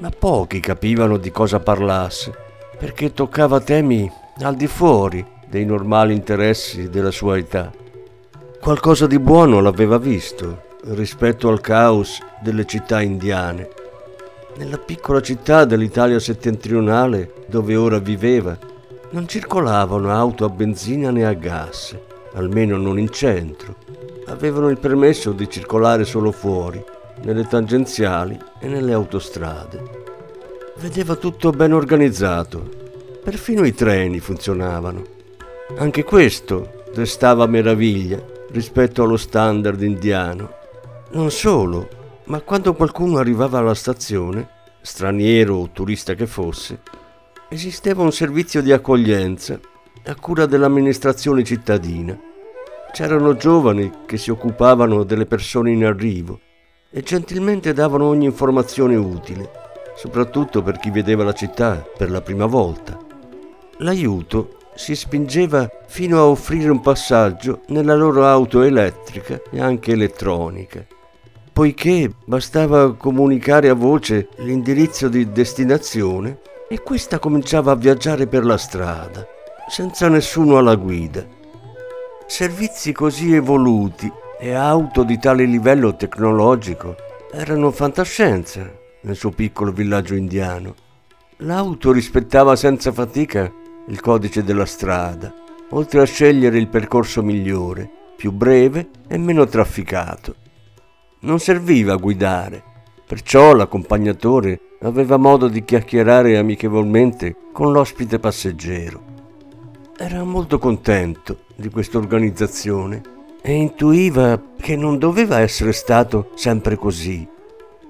ma 0.00 0.10
pochi 0.10 0.60
capivano 0.60 1.16
di 1.16 1.30
cosa 1.30 1.60
parlasse 1.60 2.48
perché 2.78 3.12
toccava 3.12 3.60
temi 3.60 4.10
al 4.40 4.56
di 4.56 4.66
fuori 4.66 5.24
dei 5.46 5.66
normali 5.66 6.14
interessi 6.14 6.88
della 6.88 7.10
sua 7.10 7.36
età. 7.36 7.70
Qualcosa 8.58 9.06
di 9.06 9.18
buono 9.18 9.60
l'aveva 9.60 9.98
visto 9.98 10.68
rispetto 10.84 11.48
al 11.48 11.60
caos 11.60 12.18
delle 12.40 12.64
città 12.64 13.02
indiane. 13.02 13.68
Nella 14.56 14.78
piccola 14.78 15.20
città 15.20 15.66
dell'Italia 15.66 16.18
settentrionale 16.18 17.44
dove 17.48 17.76
ora 17.76 17.98
viveva 17.98 18.56
non 19.10 19.28
circolavano 19.28 20.10
auto 20.10 20.46
a 20.46 20.48
benzina 20.48 21.10
né 21.10 21.26
a 21.26 21.34
gas, 21.34 21.94
almeno 22.34 22.78
non 22.78 22.98
in 22.98 23.10
centro. 23.10 23.76
Avevano 24.26 24.68
il 24.68 24.78
permesso 24.78 25.32
di 25.32 25.50
circolare 25.50 26.04
solo 26.04 26.30
fuori, 26.30 26.82
nelle 27.22 27.46
tangenziali 27.46 28.38
e 28.58 28.66
nelle 28.68 28.92
autostrade. 28.92 29.98
Vedeva 30.76 31.16
tutto 31.16 31.50
ben 31.50 31.72
organizzato. 31.72 32.68
Perfino 33.22 33.66
i 33.66 33.74
treni 33.74 34.18
funzionavano. 34.18 35.18
Anche 35.76 36.04
questo 36.04 36.84
destava 36.94 37.46
meraviglia 37.46 38.22
rispetto 38.50 39.02
allo 39.02 39.16
standard 39.16 39.82
indiano. 39.82 40.54
Non 41.10 41.30
solo, 41.30 41.88
ma 42.24 42.40
quando 42.40 42.74
qualcuno 42.74 43.18
arrivava 43.18 43.58
alla 43.58 43.74
stazione, 43.74 44.48
straniero 44.80 45.56
o 45.56 45.70
turista 45.70 46.14
che 46.14 46.26
fosse, 46.26 46.80
esisteva 47.48 48.02
un 48.02 48.12
servizio 48.12 48.62
di 48.62 48.72
accoglienza 48.72 49.60
a 50.06 50.14
cura 50.14 50.46
dell'amministrazione 50.46 51.44
cittadina. 51.44 52.18
C'erano 52.92 53.36
giovani 53.36 53.90
che 54.06 54.16
si 54.16 54.30
occupavano 54.30 55.04
delle 55.04 55.26
persone 55.26 55.70
in 55.70 55.84
arrivo 55.84 56.40
e 56.90 57.02
gentilmente 57.02 57.72
davano 57.72 58.06
ogni 58.06 58.24
informazione 58.24 58.96
utile, 58.96 59.50
soprattutto 59.96 60.62
per 60.62 60.78
chi 60.78 60.90
vedeva 60.90 61.22
la 61.22 61.32
città 61.32 61.84
per 61.96 62.10
la 62.10 62.20
prima 62.20 62.46
volta. 62.46 62.98
L'aiuto 63.78 64.56
si 64.74 64.94
spingeva 64.94 65.68
fino 65.86 66.18
a 66.18 66.26
offrire 66.26 66.70
un 66.70 66.80
passaggio 66.80 67.60
nella 67.68 67.94
loro 67.94 68.26
auto 68.26 68.62
elettrica 68.62 69.40
e 69.50 69.60
anche 69.60 69.92
elettronica, 69.92 70.84
poiché 71.52 72.12
bastava 72.24 72.94
comunicare 72.94 73.68
a 73.68 73.74
voce 73.74 74.28
l'indirizzo 74.38 75.08
di 75.08 75.30
destinazione 75.30 76.38
e 76.68 76.82
questa 76.82 77.18
cominciava 77.18 77.72
a 77.72 77.76
viaggiare 77.76 78.26
per 78.26 78.44
la 78.44 78.56
strada, 78.56 79.26
senza 79.68 80.08
nessuno 80.08 80.58
alla 80.58 80.76
guida. 80.76 81.26
Servizi 82.26 82.92
così 82.92 83.34
evoluti 83.34 84.10
e 84.42 84.54
auto 84.54 85.02
di 85.02 85.18
tale 85.18 85.44
livello 85.44 85.94
tecnologico 85.96 86.96
erano 87.30 87.70
fantascienza 87.70 88.72
nel 89.02 89.14
suo 89.14 89.28
piccolo 89.30 89.70
villaggio 89.70 90.14
indiano. 90.14 90.74
L'auto 91.38 91.92
rispettava 91.92 92.56
senza 92.56 92.90
fatica 92.90 93.52
il 93.88 94.00
codice 94.00 94.42
della 94.42 94.64
strada, 94.64 95.30
oltre 95.70 96.00
a 96.00 96.04
scegliere 96.04 96.56
il 96.56 96.68
percorso 96.68 97.22
migliore, 97.22 97.88
più 98.16 98.32
breve 98.32 98.88
e 99.08 99.18
meno 99.18 99.44
trafficato. 99.44 100.36
Non 101.20 101.38
serviva 101.38 101.92
a 101.92 101.96
guidare, 101.96 102.62
perciò 103.06 103.52
l'accompagnatore 103.52 104.60
aveva 104.80 105.18
modo 105.18 105.48
di 105.48 105.62
chiacchierare 105.62 106.38
amichevolmente 106.38 107.36
con 107.52 107.72
l'ospite 107.72 108.18
passeggero. 108.18 109.02
Era 109.98 110.24
molto 110.24 110.58
contento 110.58 111.40
di 111.56 111.68
questa 111.68 111.98
organizzazione 111.98 113.18
e 113.42 113.52
intuiva 113.52 114.40
che 114.60 114.76
non 114.76 114.98
doveva 114.98 115.40
essere 115.40 115.72
stato 115.72 116.30
sempre 116.34 116.76
così, 116.76 117.26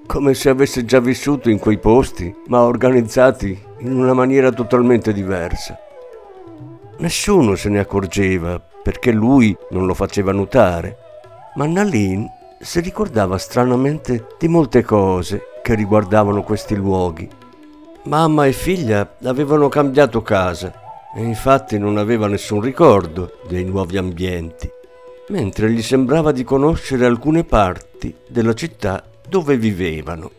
come 0.05 0.33
se 0.33 0.49
avesse 0.49 0.85
già 0.85 0.99
vissuto 0.99 1.49
in 1.49 1.59
quei 1.59 1.77
posti, 1.77 2.33
ma 2.47 2.61
organizzati 2.61 3.59
in 3.79 3.93
una 3.93 4.13
maniera 4.13 4.51
totalmente 4.51 5.13
diversa. 5.13 5.77
Nessuno 6.97 7.55
se 7.55 7.69
ne 7.69 7.79
accorgeva 7.79 8.59
perché 8.59 9.11
lui 9.11 9.55
non 9.71 9.85
lo 9.85 9.93
faceva 9.93 10.31
notare, 10.31 10.97
ma 11.55 11.65
Nalin 11.65 12.27
si 12.59 12.79
ricordava 12.79 13.37
stranamente 13.37 14.27
di 14.37 14.47
molte 14.47 14.83
cose 14.83 15.41
che 15.61 15.75
riguardavano 15.75 16.43
questi 16.43 16.75
luoghi. 16.75 17.29
Mamma 18.03 18.45
e 18.45 18.53
figlia 18.53 19.15
avevano 19.23 19.67
cambiato 19.67 20.21
casa 20.21 20.73
e 21.15 21.21
infatti 21.21 21.77
non 21.77 21.97
aveva 21.97 22.27
nessun 22.27 22.61
ricordo 22.61 23.39
dei 23.47 23.63
nuovi 23.63 23.97
ambienti 23.97 24.79
mentre 25.31 25.71
gli 25.71 25.81
sembrava 25.81 26.33
di 26.33 26.43
conoscere 26.43 27.05
alcune 27.05 27.45
parti 27.45 28.13
della 28.27 28.53
città 28.53 29.01
dove 29.27 29.55
vivevano. 29.55 30.29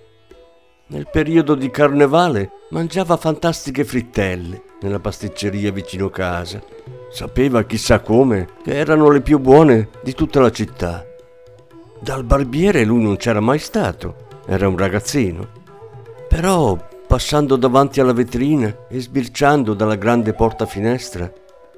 Nel 0.88 1.09
periodo 1.11 1.55
di 1.55 1.70
carnevale 1.70 2.50
mangiava 2.70 3.16
fantastiche 3.16 3.85
frittelle 3.85 4.62
nella 4.83 4.98
pasticceria 4.98 5.72
vicino 5.72 6.11
casa. 6.11 6.62
Sapeva 7.11 7.64
chissà 7.64 8.00
come 8.00 8.48
che 8.62 8.74
erano 8.74 9.09
le 9.09 9.22
più 9.22 9.38
buone 9.38 9.88
di 10.02 10.12
tutta 10.12 10.40
la 10.40 10.50
città. 10.50 11.07
Dal 11.98 12.24
barbiere 12.24 12.85
lui 12.85 13.02
non 13.02 13.16
c'era 13.16 13.40
mai 13.40 13.59
stato, 13.59 14.26
era 14.44 14.68
un 14.68 14.76
ragazzino. 14.76 15.48
Però, 16.28 16.76
passando 17.07 17.57
davanti 17.57 18.00
alla 18.00 18.12
vetrina 18.12 18.87
e 18.90 19.00
sbirciando 19.00 19.72
dalla 19.72 19.96
grande 19.96 20.35
porta 20.35 20.66
finestra, 20.66 21.33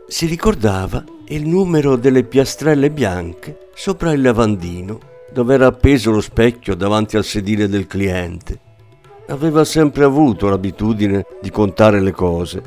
si 0.08 0.26
ricordava 0.26 1.04
il 1.28 1.46
numero 1.46 1.96
delle 1.96 2.22
piastrelle 2.24 2.90
bianche 2.90 3.68
sopra 3.74 4.12
il 4.12 4.20
lavandino, 4.20 4.98
dove 5.32 5.54
era 5.54 5.66
appeso 5.66 6.10
lo 6.10 6.20
specchio 6.20 6.74
davanti 6.74 7.16
al 7.16 7.24
sedile 7.24 7.66
del 7.66 7.86
cliente. 7.86 8.60
Aveva 9.28 9.64
sempre 9.64 10.04
avuto 10.04 10.50
l'abitudine 10.50 11.24
di 11.40 11.50
contare 11.50 12.00
le 12.00 12.12
cose. 12.12 12.62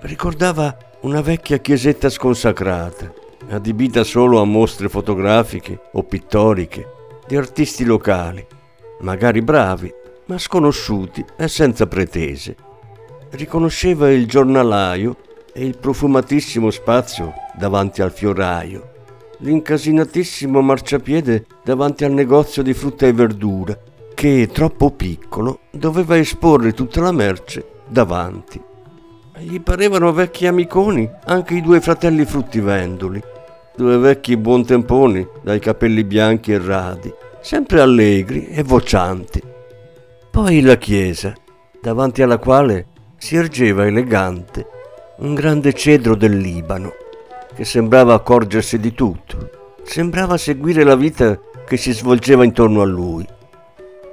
Ricordava 0.00 0.74
una 1.00 1.20
vecchia 1.20 1.58
chiesetta 1.58 2.08
sconsacrata, 2.08 3.12
adibita 3.50 4.02
solo 4.02 4.40
a 4.40 4.44
mostre 4.44 4.88
fotografiche 4.88 5.78
o 5.92 6.02
pittoriche 6.04 6.86
di 7.26 7.36
artisti 7.36 7.84
locali, 7.84 8.44
magari 9.00 9.42
bravi, 9.42 9.92
ma 10.24 10.38
sconosciuti 10.38 11.22
e 11.36 11.48
senza 11.48 11.86
pretese. 11.86 12.56
Riconosceva 13.30 14.10
il 14.10 14.26
giornalaio 14.26 15.16
e 15.58 15.64
il 15.64 15.76
profumatissimo 15.76 16.70
spazio 16.70 17.34
davanti 17.56 18.00
al 18.00 18.12
fioraio, 18.12 18.92
l'incasinatissimo 19.38 20.60
marciapiede 20.60 21.46
davanti 21.64 22.04
al 22.04 22.12
negozio 22.12 22.62
di 22.62 22.72
frutta 22.72 23.08
e 23.08 23.12
verdura, 23.12 23.76
che, 24.14 24.48
troppo 24.52 24.92
piccolo, 24.92 25.58
doveva 25.72 26.16
esporre 26.16 26.74
tutta 26.74 27.00
la 27.00 27.10
merce 27.10 27.66
davanti. 27.88 28.62
Gli 29.38 29.60
parevano 29.60 30.12
vecchi 30.12 30.46
amiconi 30.46 31.10
anche 31.24 31.54
i 31.54 31.60
due 31.60 31.80
fratelli 31.80 32.24
fruttivendoli, 32.24 33.20
due 33.74 33.98
vecchi 33.98 34.36
buontemponi 34.36 35.26
dai 35.42 35.58
capelli 35.58 36.04
bianchi 36.04 36.52
e 36.52 36.58
radi, 36.58 37.12
sempre 37.40 37.80
allegri 37.80 38.46
e 38.46 38.62
vocianti. 38.62 39.42
Poi 40.30 40.60
la 40.60 40.76
chiesa, 40.76 41.32
davanti 41.82 42.22
alla 42.22 42.38
quale 42.38 42.86
si 43.16 43.34
ergeva 43.34 43.84
elegante 43.84 44.76
un 45.20 45.34
grande 45.34 45.72
cedro 45.72 46.14
del 46.14 46.36
Libano, 46.36 46.92
che 47.54 47.64
sembrava 47.64 48.14
accorgersi 48.14 48.78
di 48.78 48.94
tutto, 48.94 49.76
sembrava 49.82 50.36
seguire 50.36 50.84
la 50.84 50.94
vita 50.94 51.40
che 51.66 51.76
si 51.76 51.92
svolgeva 51.92 52.44
intorno 52.44 52.82
a 52.82 52.84
lui. 52.84 53.26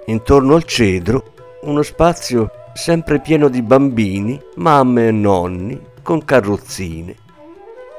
Intorno 0.07 0.55
al 0.55 0.63
cedro 0.63 1.33
uno 1.61 1.83
spazio 1.83 2.49
sempre 2.73 3.19
pieno 3.19 3.49
di 3.49 3.61
bambini, 3.61 4.41
mamme 4.55 5.07
e 5.07 5.11
nonni, 5.11 5.79
con 6.01 6.25
carrozzine. 6.25 7.15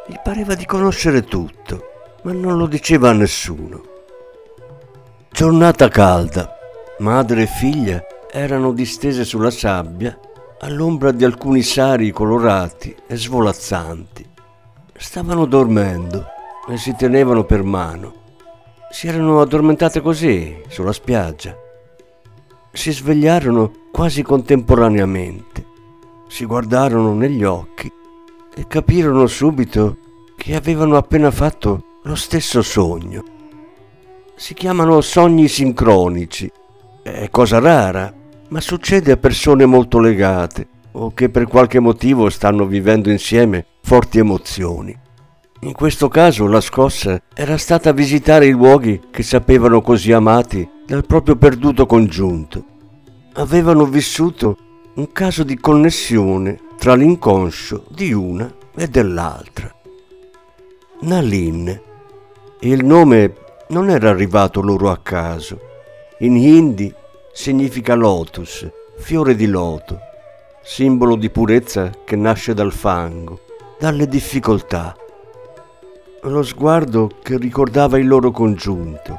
Gli 0.08 0.16
pareva 0.22 0.54
di 0.54 0.66
conoscere 0.66 1.22
tutto, 1.22 1.80
ma 2.22 2.32
non 2.32 2.56
lo 2.56 2.66
diceva 2.66 3.10
a 3.10 3.12
nessuno. 3.12 3.82
Giornata 5.30 5.88
calda, 5.88 6.56
madre 6.98 7.42
e 7.42 7.46
figlia 7.46 8.04
erano 8.32 8.72
distese 8.72 9.24
sulla 9.24 9.50
sabbia 9.50 10.18
all'ombra 10.60 11.12
di 11.12 11.24
alcuni 11.24 11.62
sari 11.62 12.10
colorati 12.10 12.94
e 13.06 13.16
svolazzanti. 13.16 14.26
Stavano 14.96 15.44
dormendo 15.44 16.26
e 16.68 16.78
si 16.78 16.94
tenevano 16.96 17.44
per 17.44 17.62
mano. 17.62 18.24
Si 18.90 19.06
erano 19.06 19.40
addormentate 19.40 20.00
così, 20.00 20.62
sulla 20.68 20.92
spiaggia. 20.92 21.54
Si 22.72 22.92
svegliarono 22.92 23.72
quasi 23.92 24.22
contemporaneamente. 24.22 25.64
Si 26.28 26.44
guardarono 26.44 27.12
negli 27.14 27.44
occhi 27.44 27.92
e 28.54 28.66
capirono 28.66 29.26
subito 29.26 29.98
che 30.36 30.54
avevano 30.54 30.96
appena 30.96 31.30
fatto 31.30 31.98
lo 32.04 32.14
stesso 32.14 32.62
sogno. 32.62 33.24
Si 34.34 34.54
chiamano 34.54 35.00
sogni 35.00 35.48
sincronici. 35.48 36.50
È 37.02 37.28
cosa 37.30 37.58
rara, 37.58 38.12
ma 38.48 38.60
succede 38.60 39.12
a 39.12 39.16
persone 39.16 39.66
molto 39.66 39.98
legate 39.98 40.68
o 40.92 41.12
che 41.12 41.28
per 41.28 41.46
qualche 41.46 41.80
motivo 41.80 42.30
stanno 42.30 42.66
vivendo 42.66 43.10
insieme 43.10 43.66
forti 43.82 44.18
emozioni. 44.18 44.96
In 45.60 45.72
questo 45.72 46.08
caso 46.08 46.46
la 46.46 46.60
scossa 46.60 47.20
era 47.34 47.56
stata 47.56 47.92
visitare 47.92 48.46
i 48.46 48.52
luoghi 48.52 49.00
che 49.10 49.22
sapevano 49.22 49.80
così 49.80 50.12
amati 50.12 50.68
dal 50.86 51.04
proprio 51.04 51.36
perduto 51.36 51.86
congiunto. 51.86 52.64
Avevano 53.34 53.84
vissuto 53.84 54.56
un 54.94 55.12
caso 55.12 55.42
di 55.44 55.58
connessione 55.58 56.60
tra 56.78 56.94
l'inconscio 56.94 57.84
di 57.88 58.12
una 58.12 58.50
e 58.74 58.88
dell'altra. 58.88 59.74
Nalin. 61.00 61.80
Il 62.60 62.84
nome 62.84 63.34
non 63.68 63.90
era 63.90 64.08
arrivato 64.08 64.60
loro 64.60 64.90
a 64.90 64.98
caso. 64.98 65.58
In 66.20 66.36
hindi 66.36 66.94
significa 67.36 67.94
lotus, 67.94 68.66
fiore 68.96 69.34
di 69.34 69.46
loto, 69.46 69.98
simbolo 70.62 71.16
di 71.16 71.28
purezza 71.28 71.90
che 72.02 72.16
nasce 72.16 72.54
dal 72.54 72.72
fango, 72.72 73.40
dalle 73.78 74.08
difficoltà. 74.08 74.96
Lo 76.22 76.42
sguardo 76.42 77.10
che 77.22 77.36
ricordava 77.36 77.98
il 77.98 78.08
loro 78.08 78.30
congiunto, 78.30 79.18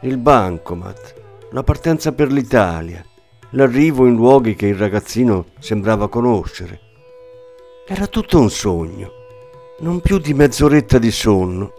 il 0.00 0.16
bancomat, 0.16 1.14
la 1.50 1.62
partenza 1.62 2.12
per 2.12 2.32
l'Italia, 2.32 3.04
l'arrivo 3.50 4.06
in 4.06 4.14
luoghi 4.14 4.54
che 4.54 4.66
il 4.66 4.76
ragazzino 4.76 5.44
sembrava 5.58 6.08
conoscere. 6.08 6.80
Era 7.86 8.06
tutto 8.06 8.40
un 8.40 8.48
sogno. 8.50 9.18
non 9.80 10.00
più 10.00 10.16
di 10.16 10.32
mezz'oretta 10.32 10.98
di 10.98 11.10
sonno, 11.10 11.72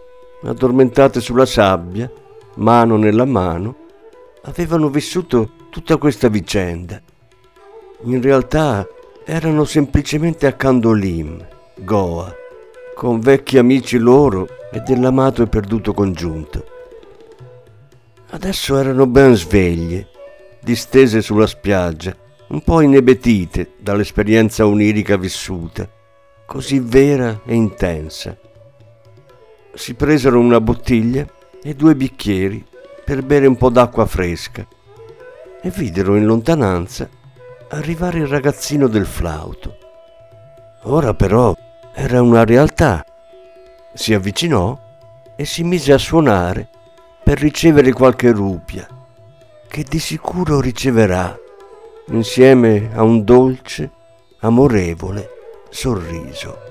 addormentate 0.43 1.19
sulla 1.19 1.47
sabbia, 1.47 2.09
mano 2.57 2.97
nella 2.97 3.25
mano, 3.25 3.75
avevano 4.43 4.89
vissuto 4.89 5.53
tutta 5.71 5.95
questa 5.95 6.27
vicenda. 6.27 7.01
In 8.03 8.21
realtà 8.21 8.85
erano 9.23 9.63
semplicemente 9.63 10.45
a 10.45 10.51
Candolim, 10.51 11.47
Goa, 11.77 12.35
con 12.93 13.21
vecchi 13.21 13.57
amici 13.57 13.97
loro 13.97 14.47
e 14.69 14.81
dell'amato 14.81 15.41
e 15.41 15.47
perduto 15.47 15.93
congiunto. 15.93 16.65
Adesso 18.31 18.77
erano 18.77 19.07
ben 19.07 19.33
sveglie, 19.33 20.09
distese 20.59 21.21
sulla 21.21 21.47
spiaggia, 21.47 22.13
un 22.49 22.61
po' 22.63 22.81
inebetite 22.81 23.71
dall'esperienza 23.79 24.67
onirica 24.67 25.15
vissuta, 25.15 25.89
così 26.45 26.79
vera 26.79 27.43
e 27.45 27.55
intensa. 27.55 28.37
Si 29.73 29.93
presero 29.93 30.37
una 30.37 30.59
bottiglia 30.59 31.25
e 31.63 31.73
due 31.75 31.95
bicchieri 31.95 32.61
per 33.05 33.23
bere 33.23 33.47
un 33.47 33.55
po' 33.55 33.69
d'acqua 33.69 34.05
fresca 34.05 34.67
e 35.61 35.69
videro 35.69 36.15
in 36.15 36.25
lontananza 36.25 37.07
arrivare 37.69 38.19
il 38.19 38.27
ragazzino 38.27 38.87
del 38.87 39.05
flauto. 39.05 39.77
Ora 40.83 41.13
però 41.13 41.55
era 41.93 42.21
una 42.21 42.43
realtà. 42.43 43.05
Si 43.93 44.13
avvicinò 44.13 44.77
e 45.35 45.45
si 45.45 45.63
mise 45.63 45.93
a 45.93 45.97
suonare 45.97 46.67
per 47.23 47.39
ricevere 47.39 47.93
qualche 47.93 48.31
rupia, 48.31 48.87
che 49.67 49.85
di 49.87 49.99
sicuro 49.99 50.59
riceverà 50.59 51.37
insieme 52.07 52.89
a 52.93 53.03
un 53.03 53.23
dolce, 53.23 53.89
amorevole 54.39 55.29
sorriso. 55.69 56.70